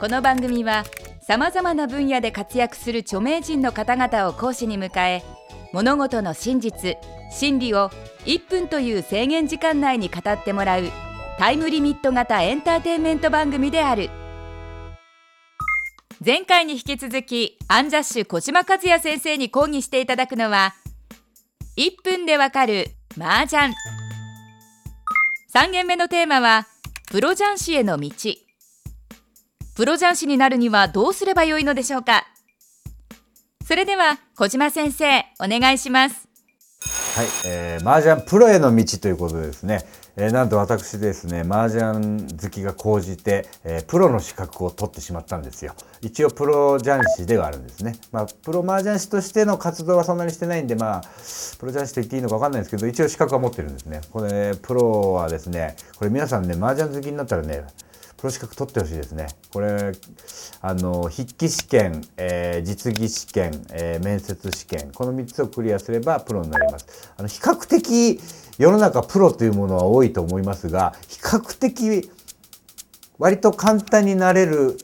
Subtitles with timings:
[0.00, 0.84] この番組は
[1.20, 5.22] さまざまな分野で活躍する著名人の方々を講師に迎え
[5.74, 6.96] 物事の真実
[7.30, 7.90] 真理を
[8.24, 10.84] 1分という制限時間内に語ってもらう
[11.38, 14.08] タイムリミット型エンターテインメント番組である。
[16.24, 20.74] 前回に引き続きアンジャッシュ小島和也先生に講義していただくのは
[21.76, 22.86] 1分でわかる
[23.18, 23.74] 麻雀。
[25.54, 26.66] 3限目のテーマは
[27.10, 28.10] プロ雀士への道。
[29.80, 32.26] プロ雀士になるにはどうすればよいのでしょうか？
[33.64, 36.28] それでは小島先生お願いします。
[37.16, 45.72] はい、えー、麻雀プロへの道ということでですね、えー、なんと私ですね麻雀好きが高じて、えー、プロの資格を取ってしまったんですよ。
[46.02, 47.96] 一応プロ雀士ではあるんですね。
[48.12, 51.00] まあプロ麻雀師としての活動はそんなにしてないんでまあ
[51.58, 54.02] プロ雀士と言っていいのか分かんないですけど一応資格は持ってるんですね。
[54.12, 57.64] これプロはですねこれ皆さんね麻雀好きになったらね
[58.20, 59.28] プロ資格取ってほしいですね。
[59.50, 59.92] これ
[60.60, 67.14] あの筆記試験、えー、実技試験、えー、面接試験この3つをクリアすればプロになります。
[67.16, 68.20] あの比較的
[68.58, 72.10] 世の中プロというものは多いと思いますが比較的
[73.18, 74.76] 割と簡単になれる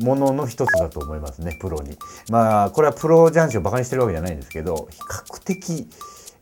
[0.00, 1.96] ものの一つだと思いますねプロに。
[2.30, 5.88] まあこれはプロ雀士をバカにしてるわけじゃないんですけど比較的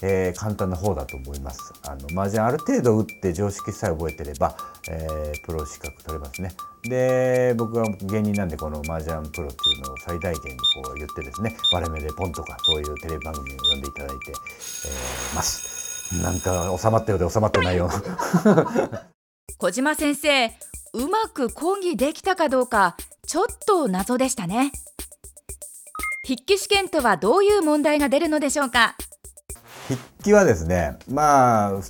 [0.02, 1.72] えー、簡単な方だと思います。
[1.86, 4.56] あの麻雀ある程度打って常識さえ覚えてれば、
[4.90, 6.52] えー、プロ資格取れますね。
[6.84, 16.22] で僕は芸人なんでこの麻雀プロっていうのを最大限にこう言ってですね割れ目でポンとかそういうテレビ番組を読んでいただいて、えー、ます。
[16.22, 17.90] なんか収まったようで収まってないよ。
[19.58, 20.46] 小島先生
[20.92, 24.70] うまく講義できたかどうかちょっと謎でしたね。
[26.22, 28.96] 筆記試験とはどういう問題が出るのでしょうか？
[29.88, 31.80] 筆記はですねまあ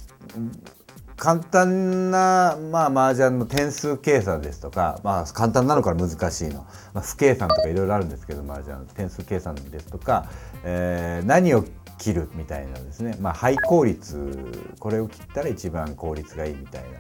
[1.16, 10.28] 簡単な、まあ、麻雀の点数計算ですとか、まあ、簡単なのから難しいの、まあ、不計算とかいろいろあるんですけど麻雀点数計算ですとか、
[10.62, 11.64] えー、何を
[11.98, 16.98] 切るみたいなですね、まあ、ハイ効率これを切ったら一番効率がいいみたいな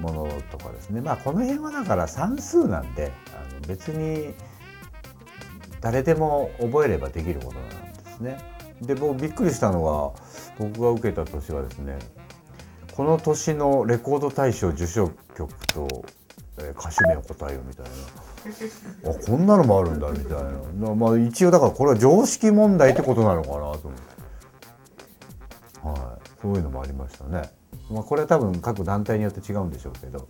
[0.00, 1.00] ものとかですね。
[1.00, 4.32] まあこの辺はだから算数なんであの別に
[5.80, 8.57] 誰でも覚えればできることなんですね。
[8.82, 10.12] で僕びっくりしたのは
[10.58, 11.98] 僕が受けた年はですね
[12.94, 16.04] この年のレコード大賞受賞曲と、
[16.58, 17.90] えー、歌手名を答えようみたいな。
[19.10, 20.42] あこんなのもあるんだみたい
[20.78, 23.88] なまあ一応だからこれは常識問題ってことなのかなと思って、
[25.82, 27.50] はい、そういうのもありましたね。
[27.90, 30.26] まあ、これは多分各団体によって違うんでしょうけど。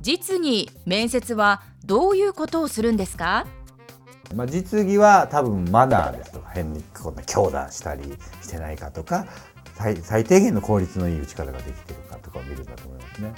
[0.00, 3.46] 実に面接はどういうことをするんですか？
[4.34, 8.02] まあ、実技は多分マナーですと変にこんな強打したり
[8.42, 9.26] してないかとか
[9.74, 13.32] 最最低限の効率のいい打ち方ができてるかとかを見るんだと思いますね。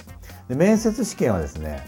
[0.47, 1.85] で面接試験はですね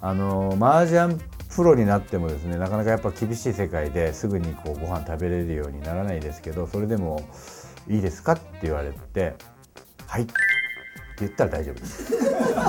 [0.00, 1.16] あの麻雀
[1.54, 7.22] プロになってもですねなかなかやっぱ厳しい世界ですぐにこうご飯食べれるようにならないですけどそれでも
[7.88, 9.36] 「いいですか?」って言われて
[10.06, 10.32] 「はい」って
[11.20, 12.12] 言ったら大丈夫です。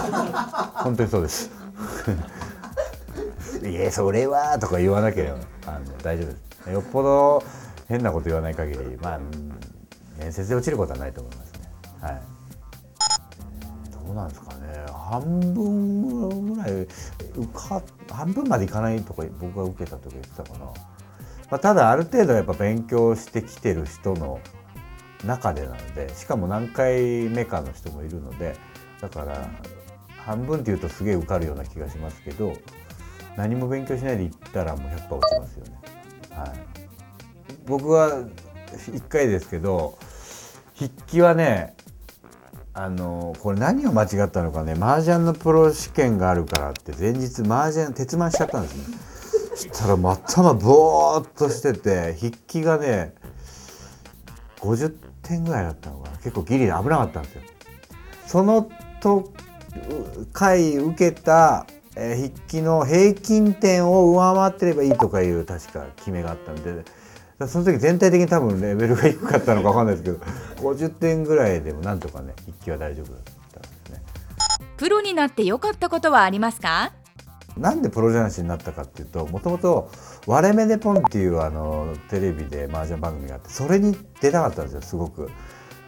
[0.75, 1.49] 本当にそうです
[3.67, 6.35] いやそれはとか言わなければあの大丈夫で
[6.65, 7.43] すよっぽど
[7.87, 9.19] 変なこと言わない限りまあ
[10.19, 11.59] 面接で落ちることはないと思いますね。
[12.01, 12.21] はい。
[13.91, 14.85] どうなんですかね。
[14.91, 16.89] 半分ぐらい受
[17.53, 17.81] か
[18.11, 20.73] 半分までいかないとか僕が受けた時言ってたかな、ま
[21.51, 24.39] あ、ただある程度やっぱ勉強してきてる人の
[25.25, 28.55] 中でなのでしかも何回目かの人もいるので
[29.01, 29.47] だから
[30.25, 32.53] 半分っていうとすげえ受かるような気がしますけど
[33.35, 35.77] 何も勉強しないで行ったらもう100%落ちますよね。
[36.31, 36.49] はい、
[37.65, 38.23] 僕は
[38.71, 39.97] 1回ですけど
[40.77, 41.75] 筆記はね
[42.73, 48.97] あのこれ何を間違ったのかね麻雀のプロ試験があるからって前日麻雀鉄腕しちゃったんですね。
[49.55, 53.13] そしたら頭ボーっとしてて筆記がね
[54.59, 54.93] 50
[55.23, 57.41] 点ぐらいだったのかな結構ギリで危なかったんですよ。
[58.27, 58.69] その
[58.99, 59.31] と
[60.33, 66.83] 回受けたえー、筆記の平均点を上回ってればいいとかいう確か決めがあったんで
[67.47, 73.23] その時全体的に多分レベルが低かったのか分かんないですけど50点ぐらいでもなんとかね筆記は大丈夫だっ
[73.53, 74.01] たんですね。
[74.77, 76.93] プロになって良かったことはありますか？
[77.57, 79.89] なんでプロ雀士になったかっていうともともと
[80.27, 85.29] 「割れ目でポン」っていうあのテレビで麻雀番組があってそれに出たかったんですよすごく。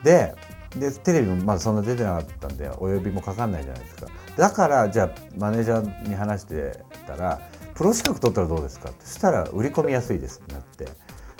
[0.03, 0.35] で
[0.77, 7.39] でテレビもまだそんな出てなかったんでお呼びもかかんないじゃないですかだからじゃあマネージャーに話してたら
[7.73, 10.87] プロ資格取ったらどうですかってそしたら売り込みやすいですってなって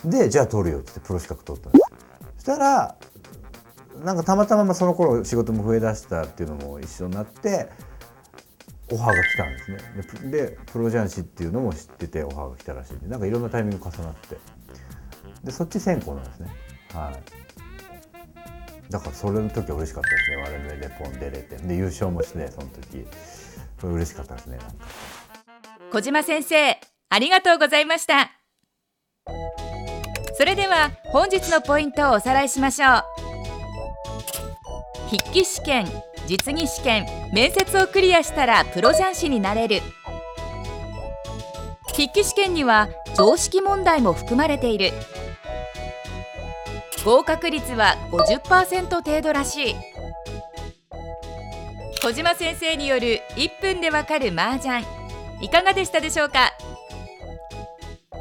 [0.05, 1.85] でじゃあ取るよってプロ資格取ったんです
[2.37, 2.95] そしたら
[4.03, 7.69] なんかたまたまその頃仕事も増えだしたっていうのも一緒になって
[8.91, 9.71] オファーが来たんです
[10.23, 10.31] ね。
[10.31, 14.37] でプロ雀士っていうのも知っててオファーが来たらしいんでなんかいろんなタイミング重なって。
[15.43, 16.49] でそっち先行なんですね。
[16.93, 18.91] はい。
[18.91, 20.37] だからそれの時は嬉しかったですね。
[20.37, 21.57] 我々レポン出れて。
[21.57, 23.05] で優勝もしてその時。
[23.81, 24.73] これ嬉しかったですねなんか。
[25.91, 26.79] 小島先生
[27.09, 28.36] ありがとうございました。
[30.37, 33.03] それでは本日のポイントをおさらいしましょう。
[35.09, 35.87] 筆記試験
[36.27, 39.81] 実技試験面接をクリアしたらプロ雀士になれる。
[41.87, 42.87] 筆記試験には
[43.17, 44.91] 常識問題も含まれている。
[47.03, 49.75] 合格率は50%程度らしい。
[52.03, 54.85] 小島先生による1分でわかる麻雀
[55.41, 56.53] いかがでしたでしょうか？